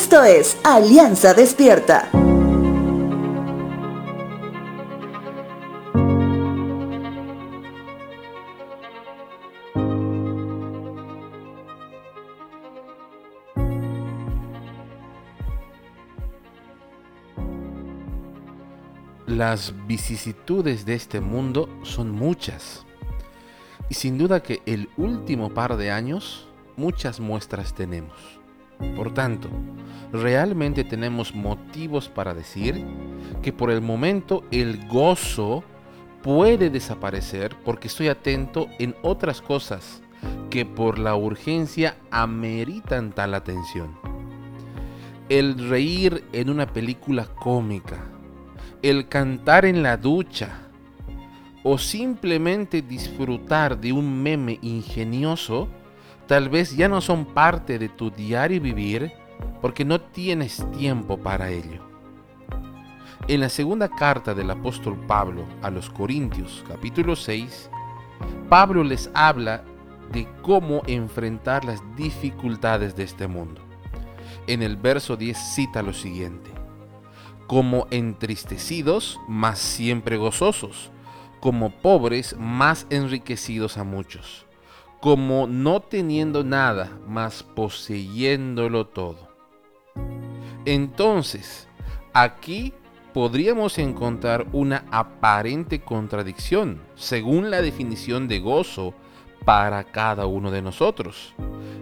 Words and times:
Esto 0.00 0.22
es 0.22 0.56
Alianza 0.62 1.34
Despierta. 1.34 2.08
Las 19.26 19.74
vicisitudes 19.88 20.86
de 20.86 20.94
este 20.94 21.20
mundo 21.20 21.68
son 21.82 22.12
muchas. 22.12 22.86
Y 23.88 23.94
sin 23.94 24.16
duda 24.16 24.44
que 24.44 24.62
el 24.64 24.90
último 24.96 25.52
par 25.52 25.76
de 25.76 25.90
años 25.90 26.46
muchas 26.76 27.18
muestras 27.18 27.74
tenemos. 27.74 28.37
Por 28.96 29.12
tanto, 29.12 29.48
realmente 30.12 30.84
tenemos 30.84 31.34
motivos 31.34 32.08
para 32.08 32.34
decir 32.34 32.84
que 33.42 33.52
por 33.52 33.70
el 33.70 33.80
momento 33.80 34.44
el 34.50 34.86
gozo 34.88 35.64
puede 36.22 36.70
desaparecer 36.70 37.56
porque 37.64 37.88
estoy 37.88 38.08
atento 38.08 38.68
en 38.78 38.94
otras 39.02 39.40
cosas 39.40 40.02
que 40.50 40.64
por 40.64 40.98
la 40.98 41.14
urgencia 41.14 41.96
ameritan 42.10 43.12
tal 43.12 43.34
atención. 43.34 43.96
El 45.28 45.68
reír 45.68 46.24
en 46.32 46.48
una 46.48 46.66
película 46.66 47.26
cómica, 47.26 48.02
el 48.82 49.08
cantar 49.08 49.64
en 49.64 49.82
la 49.82 49.96
ducha 49.96 50.68
o 51.62 51.76
simplemente 51.76 52.80
disfrutar 52.82 53.78
de 53.78 53.92
un 53.92 54.22
meme 54.22 54.58
ingenioso, 54.62 55.68
tal 56.28 56.48
vez 56.48 56.76
ya 56.76 56.88
no 56.88 57.00
son 57.00 57.24
parte 57.24 57.80
de 57.80 57.88
tu 57.88 58.12
diario 58.12 58.60
vivir 58.60 59.12
porque 59.60 59.84
no 59.84 60.00
tienes 60.00 60.64
tiempo 60.70 61.18
para 61.18 61.50
ello. 61.50 61.82
En 63.26 63.40
la 63.40 63.48
segunda 63.48 63.88
carta 63.88 64.32
del 64.32 64.50
apóstol 64.50 64.96
Pablo 65.06 65.44
a 65.60 65.70
los 65.70 65.90
Corintios, 65.90 66.64
capítulo 66.68 67.16
6, 67.16 67.68
Pablo 68.48 68.84
les 68.84 69.10
habla 69.12 69.64
de 70.12 70.28
cómo 70.42 70.82
enfrentar 70.86 71.64
las 71.64 71.82
dificultades 71.96 72.94
de 72.94 73.02
este 73.02 73.26
mundo. 73.26 73.60
En 74.46 74.62
el 74.62 74.76
verso 74.76 75.16
10 75.16 75.36
cita 75.36 75.82
lo 75.82 75.92
siguiente 75.92 76.58
como 77.48 77.86
entristecidos, 77.90 79.18
mas 79.26 79.58
siempre 79.58 80.18
gozosos, 80.18 80.92
como 81.40 81.70
pobres, 81.70 82.36
más 82.38 82.86
enriquecidos 82.90 83.78
a 83.78 83.84
muchos, 83.84 84.46
como 85.00 85.46
no 85.46 85.80
teniendo 85.80 86.44
nada, 86.44 86.98
mas 87.06 87.42
poseyéndolo 87.42 88.86
todo. 88.86 89.28
Entonces, 90.64 91.68
aquí 92.12 92.72
podríamos 93.14 93.78
encontrar 93.78 94.46
una 94.52 94.84
aparente 94.90 95.80
contradicción, 95.80 96.80
según 96.94 97.50
la 97.50 97.62
definición 97.62 98.28
de 98.28 98.40
gozo 98.40 98.94
para 99.44 99.84
cada 99.84 100.26
uno 100.26 100.50
de 100.50 100.62
nosotros, 100.62 101.34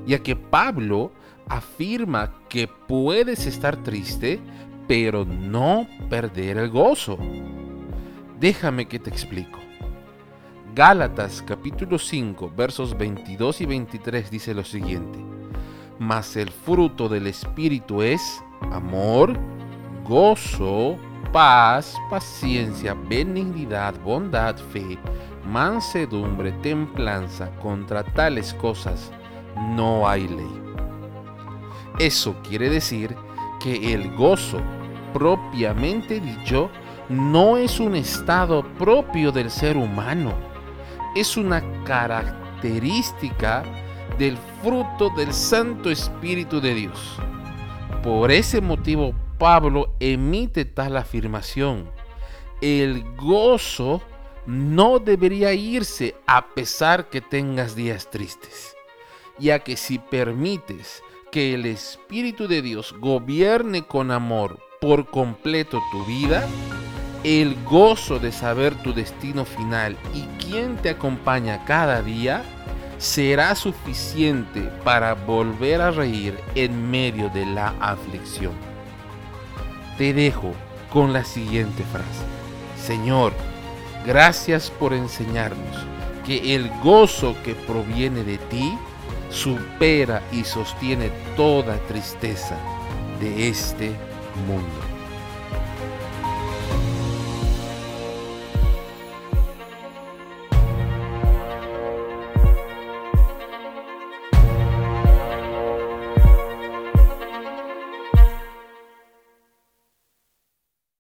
ya 0.07 0.23
que 0.23 0.37
Pablo 0.37 1.13
afirma 1.49 2.35
que 2.49 2.69
puedes 2.69 3.47
estar 3.47 3.77
triste, 3.83 4.41
pero 4.87 5.25
no 5.25 5.89
perder 6.09 6.59
el 6.59 6.71
gozo. 6.71 7.19
Déjame 8.39 8.87
que 8.87 8.99
te 8.99 9.11
explico. 9.11 9.66
Gálatas 10.77 11.41
capítulo 11.41 11.99
5 11.99 12.53
versos 12.55 12.99
22 12.99 13.63
y 13.63 13.65
23 13.65 14.31
dice 14.31 14.53
lo 14.53 14.63
siguiente. 14.63 15.19
Mas 15.99 16.37
el 16.37 16.51
fruto 16.51 17.09
del 17.09 17.29
Espíritu 17.29 18.03
es 18.03 18.45
amor, 18.73 19.33
gozo, 20.05 20.99
paz, 21.33 21.97
paciencia, 22.11 22.93
benignidad, 22.93 23.99
bondad, 24.03 24.55
fe, 24.71 24.99
mansedumbre, 25.47 26.53
templanza. 26.61 27.51
Contra 27.63 28.05
tales 28.05 28.53
cosas 28.53 29.11
no 29.71 30.07
hay 30.07 30.29
ley. 30.29 30.63
Eso 31.99 32.37
quiere 32.47 32.69
decir 32.69 33.17
que 33.61 33.95
el 33.95 34.15
gozo 34.15 34.61
propiamente 35.15 36.21
dicho 36.21 36.69
no 37.09 37.57
es 37.57 37.81
un 37.81 37.97
estado 37.97 38.63
propio 38.77 39.33
del 39.33 39.51
ser 39.51 39.79
humano, 39.79 40.35
es 41.17 41.39
una 41.39 41.63
característica 41.85 43.65
del 44.19 44.37
fruto 44.63 45.09
del 45.17 45.33
Santo 45.33 45.91
Espíritu 45.91 46.61
de 46.61 46.75
Dios. 46.75 47.17
Por 48.03 48.31
ese 48.31 48.61
motivo 48.61 49.15
Pablo 49.39 49.95
emite 49.99 50.67
tal 50.67 50.97
afirmación. 50.99 51.91
El 52.61 53.03
gozo 53.17 54.03
no 54.45 54.99
debería 54.99 55.55
irse 55.55 56.15
a 56.27 56.49
pesar 56.55 57.09
que 57.09 57.23
tengas 57.23 57.75
días 57.75 58.11
tristes, 58.11 58.77
ya 59.39 59.61
que 59.61 59.79
si 59.79 59.99
permites 59.99 61.03
que 61.33 61.55
el 61.55 61.65
Espíritu 61.65 62.47
de 62.47 62.61
Dios 62.61 62.95
gobierne 63.01 63.87
con 63.87 64.11
amor 64.11 64.59
por 64.83 65.11
completo 65.11 65.83
tu 65.91 66.05
vida, 66.05 66.47
el 67.27 67.57
gozo 67.65 68.21
de 68.21 68.31
saber 68.31 68.77
tu 68.77 68.95
destino 68.95 69.45
final 69.45 69.97
y 70.15 70.23
quién 70.39 70.77
te 70.77 70.91
acompaña 70.91 71.65
cada 71.65 72.01
día 72.01 72.45
será 72.99 73.57
suficiente 73.57 74.61
para 74.85 75.15
volver 75.15 75.81
a 75.81 75.91
reír 75.91 76.39
en 76.55 76.89
medio 76.89 77.29
de 77.31 77.45
la 77.45 77.75
aflicción. 77.81 78.53
Te 79.99 80.15
dejo 80.15 80.53
con 80.93 81.13
la 81.13 81.25
siguiente 81.25 81.83
frase. 81.91 82.25
Señor, 82.81 83.33
gracias 84.07 84.71
por 84.71 84.93
enseñarnos 84.93 85.85
que 86.25 86.55
el 86.55 86.71
gozo 86.81 87.35
que 87.45 87.57
proviene 87.57 88.23
de 88.23 88.39
ti 88.39 88.79
supera 89.31 90.23
y 90.31 90.45
sostiene 90.45 91.11
toda 91.37 91.77
tristeza 91.89 92.57
de 93.19 93.49
este 93.49 93.97
mundo. 94.47 94.96